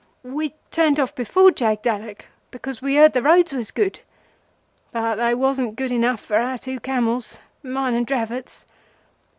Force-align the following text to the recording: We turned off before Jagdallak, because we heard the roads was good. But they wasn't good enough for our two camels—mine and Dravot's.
We 0.23 0.55
turned 0.71 0.99
off 0.99 1.13
before 1.13 1.51
Jagdallak, 1.51 2.25
because 2.49 2.81
we 2.81 2.95
heard 2.95 3.13
the 3.13 3.21
roads 3.21 3.53
was 3.53 3.69
good. 3.69 3.99
But 4.91 5.17
they 5.17 5.35
wasn't 5.35 5.75
good 5.75 5.91
enough 5.91 6.21
for 6.21 6.37
our 6.37 6.57
two 6.57 6.79
camels—mine 6.79 7.93
and 7.93 8.07
Dravot's. 8.07 8.65